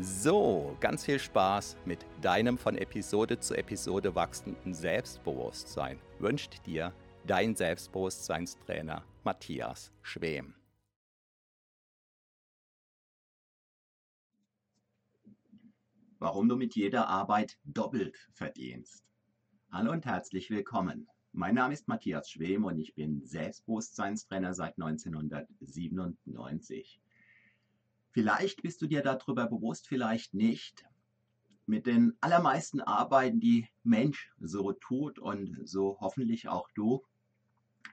[0.00, 6.92] So, ganz viel Spaß mit deinem von Episode zu Episode wachsenden Selbstbewusstsein wünscht dir
[7.24, 10.56] dein Selbstbewusstseinstrainer Matthias Schwem.
[16.18, 19.04] Warum du mit jeder Arbeit doppelt verdienst.
[19.70, 21.06] Hallo und herzlich willkommen.
[21.30, 27.00] Mein Name ist Matthias Schwem und ich bin Selbstbewusstseinstrainer seit 1997.
[28.14, 30.86] Vielleicht bist du dir darüber bewusst, vielleicht nicht.
[31.66, 37.04] Mit den allermeisten Arbeiten, die Mensch so tut und so hoffentlich auch du,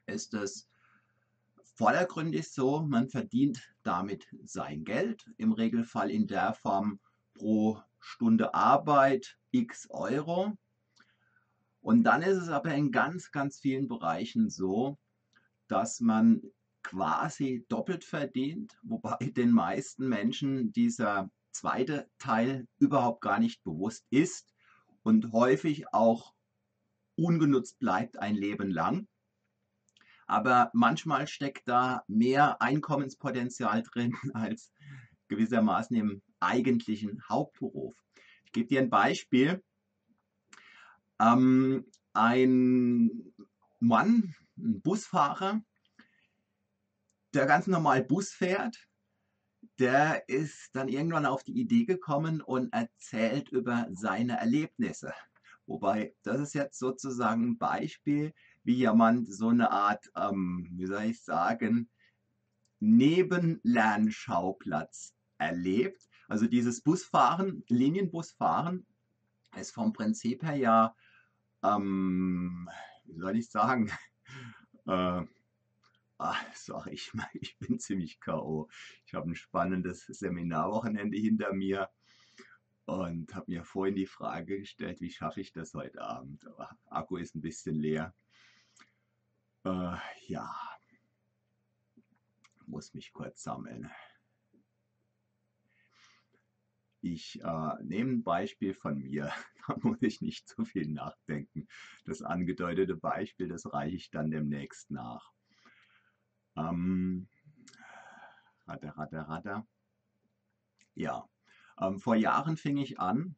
[0.06, 0.70] ist es
[1.74, 7.00] vordergründig so, man verdient damit sein Geld, im Regelfall in der Form
[7.34, 10.56] pro Stunde Arbeit x Euro.
[11.82, 15.00] Und dann ist es aber in ganz, ganz vielen Bereichen so,
[15.68, 16.44] dass man
[16.84, 24.54] quasi doppelt verdient, wobei den meisten Menschen dieser zweite Teil überhaupt gar nicht bewusst ist
[25.04, 26.34] und häufig auch
[27.16, 29.08] ungenutzt bleibt ein Leben lang.
[30.28, 34.72] Aber manchmal steckt da mehr Einkommenspotenzial drin als
[35.28, 37.96] gewissermaßen im eigentlichen Hauptberuf.
[38.46, 39.64] Ich gebe dir ein Beispiel.
[41.20, 43.34] Ähm, ein
[43.80, 45.62] Mann, ein Busfahrer,
[47.34, 48.78] der ganz normal Bus fährt,
[49.80, 55.14] der ist dann irgendwann auf die Idee gekommen und erzählt über seine Erlebnisse.
[55.66, 58.34] Wobei, das ist jetzt sozusagen ein Beispiel,
[58.64, 61.90] wie jemand so eine Art, ähm, wie soll ich sagen,
[62.80, 66.10] Nebenlernschauplatz erlebt.
[66.28, 68.86] Also dieses Busfahren, Linienbusfahren,
[69.56, 70.96] ist vom Prinzip her ja,
[71.64, 72.70] ähm,
[73.06, 73.90] wie soll ich sagen,
[74.88, 75.22] äh,
[76.24, 78.70] Ah, sag ich mal, ich bin ziemlich K.O.
[79.08, 81.90] Ich habe ein spannendes Seminarwochenende hinter mir
[82.86, 86.46] und habe mir vorhin die Frage gestellt, wie schaffe ich das heute Abend?
[86.46, 88.14] Aber Akku ist ein bisschen leer.
[89.64, 90.54] Äh, ja,
[92.68, 93.90] muss mich kurz sammeln.
[97.02, 99.34] Ich äh, nehme ein Beispiel von mir,
[99.68, 101.68] da muss ich nicht zu viel nachdenken.
[102.06, 105.32] Das angedeutete Beispiel, das reiche ich dann demnächst nach.
[106.56, 107.28] Ähm,
[108.68, 109.68] ratter, ratter, ratter.
[110.96, 111.28] Ja,
[111.80, 113.36] ähm, vor Jahren fing ich an,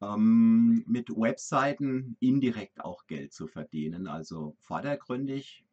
[0.00, 4.06] ähm, mit Webseiten indirekt auch Geld zu verdienen.
[4.06, 5.64] Also vordergründig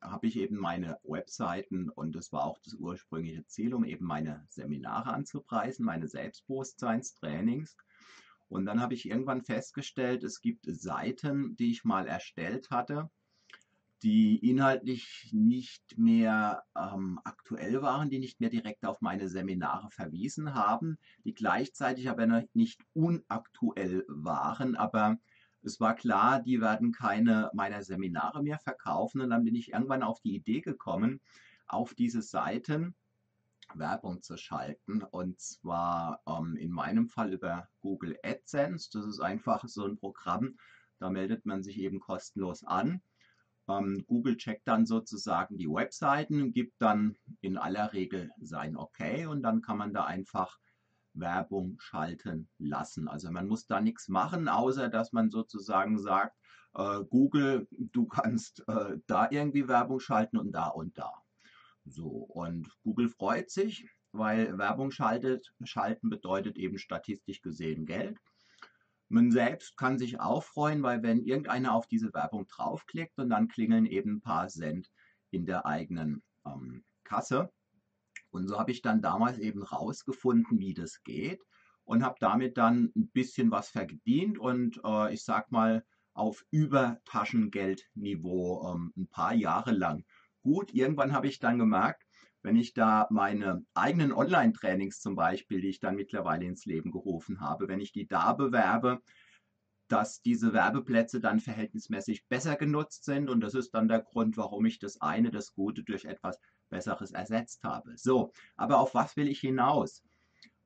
[0.00, 4.46] habe ich eben meine Webseiten und das war auch das ursprüngliche Ziel, um eben meine
[4.50, 7.76] Seminare anzupreisen, meine Selbstbewusstseinstrainings.
[8.48, 13.10] Und dann habe ich irgendwann festgestellt, es gibt Seiten, die ich mal erstellt hatte,
[14.04, 20.52] die inhaltlich nicht mehr ähm, aktuell waren, die nicht mehr direkt auf meine Seminare verwiesen
[20.52, 25.16] haben, die gleichzeitig aber nicht unaktuell waren, aber
[25.62, 29.22] es war klar, die werden keine meiner Seminare mehr verkaufen.
[29.22, 31.22] Und dann bin ich irgendwann auf die Idee gekommen,
[31.66, 32.94] auf diese Seiten
[33.72, 35.02] Werbung zu schalten.
[35.02, 38.90] Und zwar ähm, in meinem Fall über Google AdSense.
[38.92, 40.58] Das ist einfach so ein Programm,
[40.98, 43.00] da meldet man sich eben kostenlos an
[43.66, 49.62] Google checkt dann sozusagen die Webseiten, gibt dann in aller Regel sein Okay und dann
[49.62, 50.58] kann man da einfach
[51.14, 53.08] Werbung schalten lassen.
[53.08, 56.36] Also man muss da nichts machen, außer dass man sozusagen sagt,
[56.74, 61.12] äh, Google, du kannst äh, da irgendwie Werbung schalten und da und da.
[61.84, 68.18] So, und Google freut sich, weil Werbung schaltet, schalten bedeutet eben statistisch gesehen Geld.
[69.08, 73.48] Man selbst kann sich auch freuen, weil wenn irgendeiner auf diese Werbung draufklickt und dann
[73.48, 74.90] klingeln eben ein paar Cent
[75.30, 77.52] in der eigenen ähm, Kasse.
[78.30, 81.40] Und so habe ich dann damals eben rausgefunden, wie das geht
[81.84, 85.84] und habe damit dann ein bisschen was verdient und äh, ich sag mal
[86.14, 90.06] auf Übertaschengeldniveau ähm, ein paar Jahre lang.
[90.42, 92.03] Gut, irgendwann habe ich dann gemerkt,
[92.44, 97.40] wenn ich da meine eigenen Online-Trainings zum Beispiel, die ich dann mittlerweile ins Leben gerufen
[97.40, 99.00] habe, wenn ich die da bewerbe,
[99.88, 104.66] dass diese Werbeplätze dann verhältnismäßig besser genutzt sind und das ist dann der Grund, warum
[104.66, 106.38] ich das eine, das Gute durch etwas
[106.68, 107.96] Besseres ersetzt habe.
[107.96, 110.02] So, aber auf was will ich hinaus?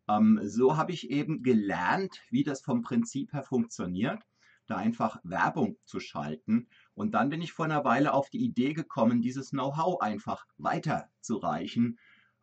[0.08, 4.20] Ähm, so habe ich eben gelernt, wie das vom Prinzip her funktioniert,
[4.68, 8.72] da einfach Werbung zu schalten und dann bin ich vor einer Weile auf die Idee
[8.72, 11.98] gekommen, dieses Know-how einfach weiterzureichen.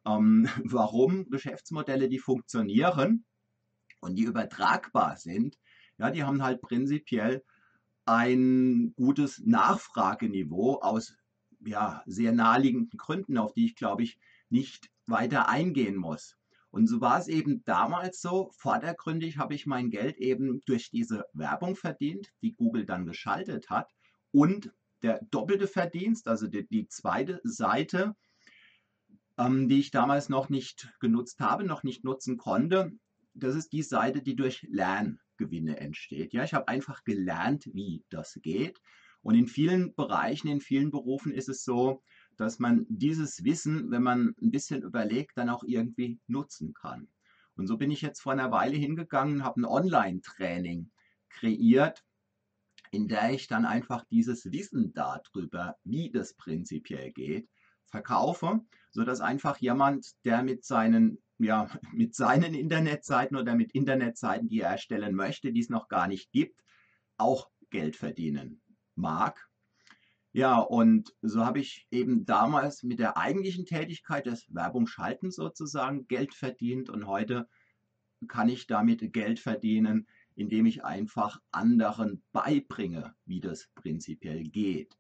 [0.05, 3.25] Ähm, warum Geschäftsmodelle, die funktionieren
[4.01, 5.57] und die übertragbar sind,
[5.97, 7.43] ja, die haben halt prinzipiell
[8.05, 11.15] ein gutes Nachfrageniveau aus
[11.61, 14.19] ja, sehr naheliegenden Gründen, auf die ich, glaube ich,
[14.49, 16.37] nicht weiter eingehen muss.
[16.75, 21.23] Und so war es eben damals so, vordergründig habe ich mein Geld eben durch diese
[21.31, 23.89] Werbung verdient, die Google dann geschaltet hat
[24.33, 28.13] und der doppelte Verdienst, also die, die zweite Seite,
[29.37, 32.91] ähm, die ich damals noch nicht genutzt habe, noch nicht nutzen konnte,
[33.33, 36.33] das ist die Seite, die durch Lerngewinne entsteht.
[36.33, 38.81] Ja, ich habe einfach gelernt, wie das geht.
[39.21, 42.03] Und in vielen Bereichen, in vielen Berufen ist es so,
[42.37, 47.07] dass man dieses Wissen, wenn man ein bisschen überlegt, dann auch irgendwie nutzen kann.
[47.55, 50.91] Und so bin ich jetzt vor einer Weile hingegangen, habe ein Online-Training
[51.29, 52.03] kreiert,
[52.91, 57.49] in der ich dann einfach dieses Wissen darüber, wie das prinzipiell geht,
[57.87, 58.61] verkaufe,
[58.91, 64.71] sodass einfach jemand, der mit seinen, ja, mit seinen Internetseiten oder mit Internetseiten, die er
[64.71, 66.61] erstellen möchte, die es noch gar nicht gibt,
[67.17, 68.61] auch Geld verdienen
[68.95, 69.49] mag.
[70.35, 76.09] Ja, und so habe ich eben damals mit der eigentlichen Tätigkeit des Werbung schalten sozusagen
[76.09, 77.47] Geld verdient und heute
[78.27, 84.97] kann ich damit Geld verdienen, indem ich einfach anderen beibringe, wie das prinzipiell geht.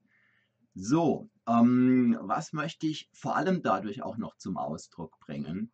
[0.73, 5.69] So, ähm, was möchte ich vor allem dadurch auch noch zum Ausdruck bringen?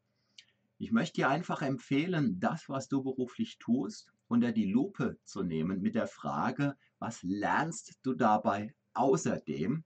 [0.80, 5.82] Ich möchte dir einfach empfehlen, das, was du beruflich tust, unter die Lupe zu nehmen
[5.82, 9.84] mit der Frage, was lernst du dabei außerdem,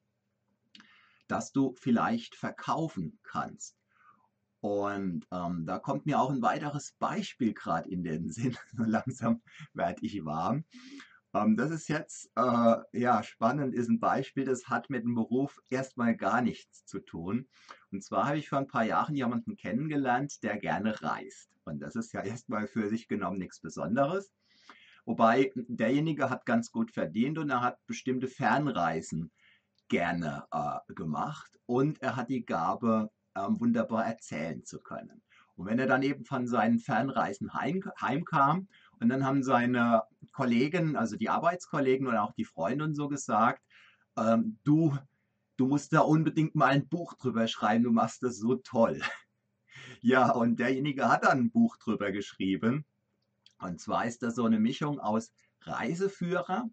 [1.27, 3.77] dass du vielleicht verkaufen kannst?
[4.61, 8.57] Und ähm, da kommt mir auch ein weiteres Beispiel gerade in den Sinn.
[8.77, 9.41] Langsam
[9.73, 10.65] werde ich warm.
[11.35, 15.59] Ähm, das ist jetzt, äh, ja, spannend, ist ein Beispiel, das hat mit dem Beruf
[15.69, 17.47] erstmal gar nichts zu tun.
[17.91, 21.51] Und zwar habe ich vor ein paar Jahren jemanden kennengelernt, der gerne reist.
[21.65, 24.31] Und das ist ja erstmal für sich genommen nichts Besonderes.
[25.05, 29.31] Wobei derjenige hat ganz gut verdient und er hat bestimmte Fernreisen
[29.87, 35.21] gerne äh, gemacht und er hat die Gabe, ähm, wunderbar erzählen zu können.
[35.55, 38.67] Und wenn er dann eben von seinen Fernreisen heim, heimkam
[38.99, 43.61] und dann haben seine Kollegen, also die Arbeitskollegen und auch die Freunde und so gesagt,
[44.17, 44.97] ähm, du,
[45.57, 49.01] du musst da unbedingt mal ein Buch drüber schreiben, du machst das so toll.
[50.01, 52.85] Ja, und derjenige hat dann ein Buch drüber geschrieben.
[53.59, 55.31] Und zwar ist das so eine Mischung aus
[55.61, 56.69] Reiseführer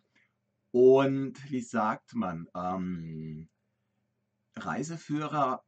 [0.70, 3.48] und, wie sagt man, ähm,
[4.56, 5.62] Reiseführer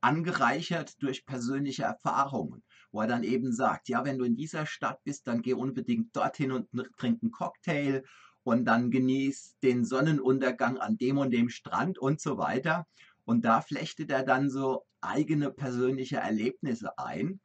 [0.00, 5.02] angereichert durch persönliche Erfahrungen, wo er dann eben sagt, ja, wenn du in dieser Stadt
[5.04, 8.04] bist, dann geh unbedingt dorthin und trink einen Cocktail
[8.42, 12.86] und dann genieß den Sonnenuntergang an dem und dem Strand und so weiter.
[13.24, 17.40] Und da flechtet er dann so eigene persönliche Erlebnisse ein.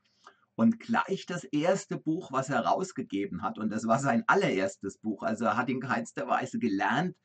[0.59, 5.23] Und gleich das erste Buch, was er rausgegeben hat, und das war sein allererstes Buch,
[5.23, 7.15] also er hat in keinster Weise gelernt,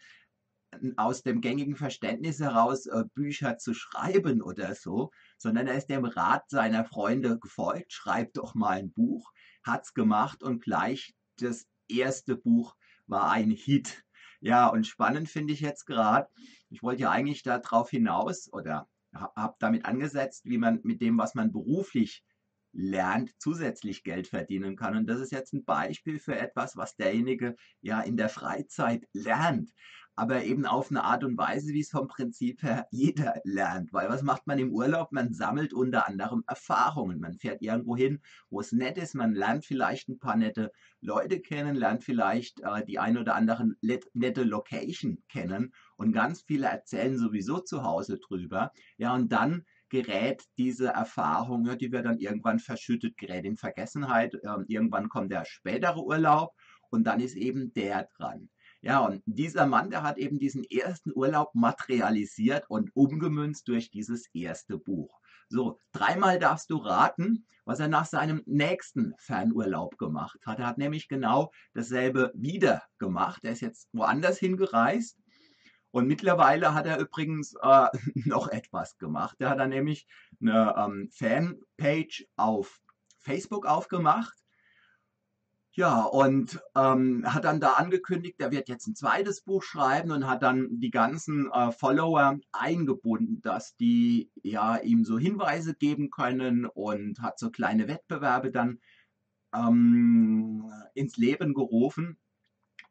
[0.96, 6.04] aus dem gängigen Verständnis heraus äh, Bücher zu schreiben oder so, sondern er ist dem
[6.04, 9.32] Rat seiner Freunde gefolgt, schreibt doch mal ein Buch,
[9.64, 12.76] hat's gemacht und gleich das erste Buch
[13.08, 14.04] war ein Hit.
[14.38, 16.28] Ja, und spannend finde ich jetzt gerade,
[16.70, 21.34] ich wollte ja eigentlich darauf hinaus oder habe damit angesetzt, wie man mit dem, was
[21.34, 22.22] man beruflich
[22.74, 24.96] lernt, zusätzlich Geld verdienen kann.
[24.96, 29.70] Und das ist jetzt ein Beispiel für etwas, was derjenige ja in der Freizeit lernt
[30.16, 33.92] aber eben auf eine Art und Weise, wie es vom Prinzip her jeder lernt.
[33.92, 35.12] Weil was macht man im Urlaub?
[35.12, 37.20] Man sammelt unter anderem Erfahrungen.
[37.20, 39.14] Man fährt irgendwo hin, wo es nett ist.
[39.14, 43.74] Man lernt vielleicht ein paar nette Leute kennen, lernt vielleicht äh, die ein oder andere
[43.82, 45.74] nette Location kennen.
[45.96, 48.72] Und ganz viele erzählen sowieso zu Hause drüber.
[48.96, 54.34] Ja, und dann gerät diese Erfahrung, ja, die wird dann irgendwann verschüttet, gerät in Vergessenheit.
[54.42, 56.50] Ähm, irgendwann kommt der spätere Urlaub
[56.90, 58.50] und dann ist eben der dran.
[58.82, 64.26] Ja, und dieser Mann, der hat eben diesen ersten Urlaub materialisiert und umgemünzt durch dieses
[64.34, 65.20] erste Buch.
[65.48, 70.58] So, dreimal darfst du raten, was er nach seinem nächsten Fernurlaub gemacht hat.
[70.58, 73.44] Er hat nämlich genau dasselbe wieder gemacht.
[73.44, 75.16] Er ist jetzt woanders hingereist.
[75.94, 77.86] Und mittlerweile hat er übrigens äh,
[78.24, 79.36] noch etwas gemacht.
[79.38, 80.08] Er hat dann nämlich
[80.40, 82.80] eine ähm, Fanpage auf
[83.20, 84.34] Facebook aufgemacht
[85.70, 90.26] ja, und ähm, hat dann da angekündigt, er wird jetzt ein zweites Buch schreiben und
[90.26, 96.66] hat dann die ganzen äh, Follower eingebunden, dass die ja ihm so Hinweise geben können
[96.66, 98.80] und hat so kleine Wettbewerbe dann
[99.54, 102.18] ähm, ins Leben gerufen.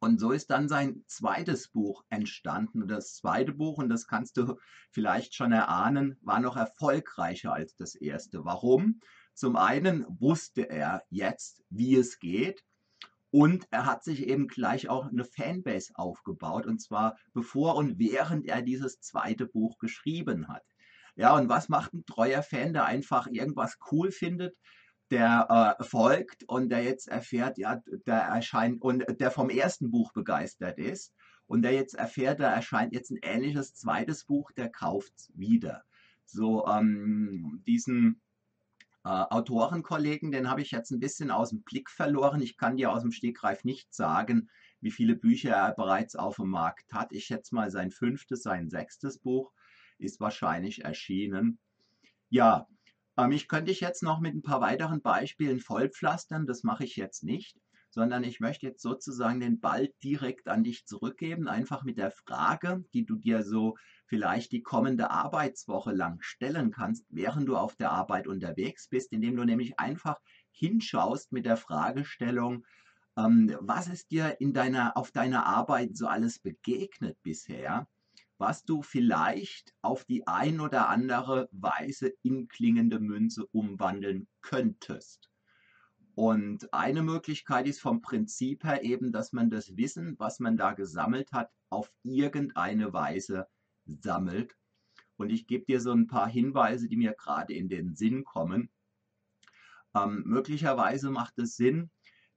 [0.04, 2.82] Und so ist dann sein zweites Buch entstanden.
[2.82, 4.58] Und das zweite Buch, und das kannst du
[4.92, 8.44] vielleicht schon erahnen, war noch erfolgreicher als das erste.
[8.44, 9.00] Warum?
[9.34, 12.66] Zum einen wusste er jetzt, wie es geht.
[13.32, 18.46] Und er hat sich eben gleich auch eine Fanbase aufgebaut, und zwar bevor und während
[18.46, 20.64] er dieses zweite Buch geschrieben hat.
[21.16, 24.54] Ja, und was macht ein treuer Fan, der einfach irgendwas cool findet,
[25.14, 30.12] der äh, folgt und der jetzt erfährt, ja, der erscheint und der vom ersten Buch
[30.12, 31.14] begeistert ist
[31.46, 35.84] und der jetzt erfährt, da erscheint jetzt ein ähnliches zweites Buch, der kauft wieder.
[36.26, 38.22] So ähm, diesen
[39.04, 42.42] äh, Autorenkollegen, den habe ich jetzt ein bisschen aus dem Blick verloren.
[42.42, 44.50] Ich kann dir aus dem Stegreif nicht sagen,
[44.82, 47.14] wie viele Bücher er bereits auf dem Markt hat.
[47.14, 49.54] Ich schätze mal, sein fünftes, sein sechstes Buch
[50.00, 51.60] ist wahrscheinlich erschienen.
[52.30, 52.68] Ja,
[53.32, 56.46] ich könnte dich jetzt noch mit ein paar weiteren Beispielen vollpflastern.
[56.48, 57.58] Das mache ich jetzt nicht
[57.94, 62.84] sondern ich möchte jetzt sozusagen den Ball direkt an dich zurückgeben, einfach mit der Frage,
[62.92, 63.76] die du dir so
[64.08, 69.36] vielleicht die kommende Arbeitswoche lang stellen kannst, während du auf der Arbeit unterwegs bist, indem
[69.36, 70.20] du nämlich einfach
[70.52, 72.66] hinschaust mit der Fragestellung,
[73.16, 77.88] ähm, was ist dir in deiner, auf deiner Arbeit so alles begegnet bisher,
[78.38, 85.30] was du vielleicht auf die ein oder andere Weise in klingende Münze umwandeln könntest.
[86.16, 90.74] Und eine Möglichkeit ist vom Prinzip her eben, dass man das Wissen, was man da
[90.74, 93.48] gesammelt hat, auf irgendeine Weise
[93.86, 94.56] sammelt.
[95.18, 98.70] Und ich gebe dir so ein paar Hinweise, die mir gerade in den Sinn kommen.
[99.96, 101.90] Ähm, möglicherweise macht es Sinn,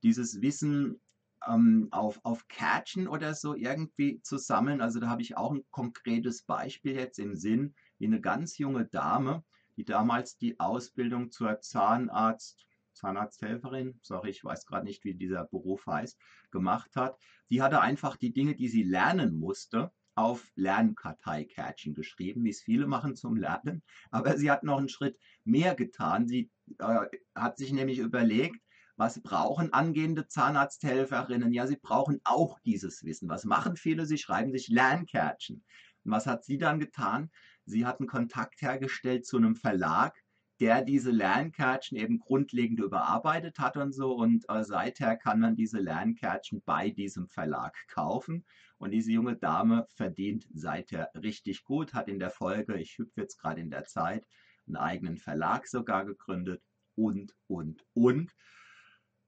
[0.02, 1.00] dieses Wissen
[1.46, 4.80] ähm, auf, auf Catchen oder so irgendwie zu sammeln.
[4.80, 8.86] Also da habe ich auch ein konkretes Beispiel jetzt im Sinn, wie eine ganz junge
[8.86, 9.44] Dame,
[9.76, 15.86] die damals die Ausbildung zur Zahnarzt Zahnarzthelferin, sorry, ich weiß gerade nicht, wie dieser Beruf
[15.86, 16.18] heißt,
[16.50, 17.18] gemacht hat.
[17.50, 22.86] Die hatte einfach die Dinge, die sie lernen musste, auf Lernkarteikärtchen geschrieben, wie es viele
[22.86, 23.82] machen zum Lernen.
[24.10, 26.26] Aber sie hat noch einen Schritt mehr getan.
[26.26, 28.58] Sie äh, hat sich nämlich überlegt,
[28.96, 31.52] was brauchen angehende Zahnarzthelferinnen?
[31.52, 33.28] Ja, sie brauchen auch dieses Wissen.
[33.28, 34.06] Was machen viele?
[34.06, 35.64] Sie schreiben sich Lernkärtchen.
[36.04, 37.30] Und was hat sie dann getan?
[37.64, 40.16] Sie hat einen Kontakt hergestellt zu einem Verlag,
[40.60, 44.14] der diese Lernkärtchen eben grundlegend überarbeitet hat und so.
[44.14, 48.46] Und äh, seither kann man diese Lernkärtchen bei diesem Verlag kaufen.
[48.78, 53.38] Und diese junge Dame verdient seither richtig gut, hat in der Folge, ich hüpfe jetzt
[53.38, 54.26] gerade in der Zeit,
[54.66, 56.62] einen eigenen Verlag sogar gegründet
[56.94, 58.32] und, und, und.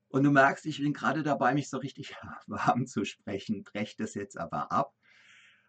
[0.08, 2.14] Und du merkst, ich bin gerade dabei, mich so richtig
[2.46, 4.94] warm zu sprechen, breche das jetzt aber ab.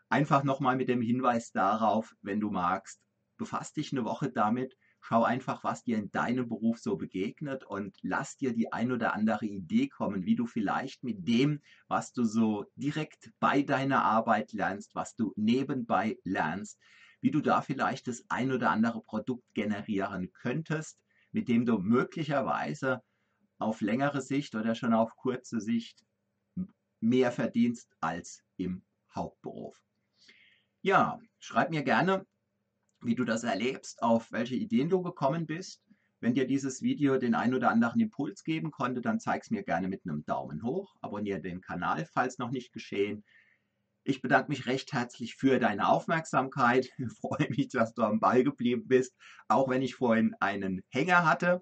[0.10, 3.02] Einfach nochmal mit dem Hinweis darauf, wenn du magst,
[3.38, 7.98] befasst dich eine Woche damit, Schau einfach, was dir in deinem Beruf so begegnet und
[8.02, 12.24] lass dir die ein oder andere Idee kommen, wie du vielleicht mit dem, was du
[12.24, 16.80] so direkt bei deiner Arbeit lernst, was du nebenbei lernst,
[17.22, 21.00] wie du da vielleicht das ein oder andere Produkt generieren könntest,
[21.32, 23.02] mit dem du möglicherweise
[23.60, 26.04] auf längere Sicht oder schon auf kurze Sicht
[27.02, 29.82] mehr verdienst als im Hauptberuf.
[30.82, 32.26] Ja, schreib mir gerne,
[33.02, 35.84] wie du das erlebst, auf welche Ideen du gekommen bist.
[36.22, 39.64] Wenn dir dieses Video den ein oder anderen Impuls geben konnte, dann zeig es mir
[39.64, 40.96] gerne mit einem Daumen hoch.
[41.02, 43.24] Abonniere den Kanal, falls noch nicht geschehen.
[44.04, 46.90] Ich bedanke mich recht herzlich für deine Aufmerksamkeit.
[46.98, 49.16] Ich freue mich, dass du am Ball geblieben bist,
[49.48, 51.62] auch wenn ich vorhin einen Hänger hatte.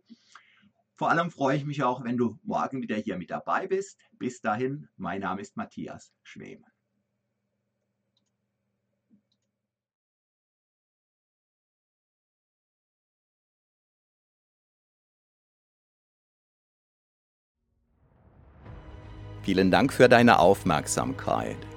[0.98, 4.00] Vor allem freue ich mich auch, wenn du morgen wieder hier mit dabei bist.
[4.13, 6.66] Bis dahin, mein Name ist Matthias Schwem.
[19.44, 21.76] Vielen Dank für deine Aufmerksamkeit.